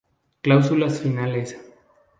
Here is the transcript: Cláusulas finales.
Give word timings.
Cláusulas 0.41 0.99
finales. 0.99 1.55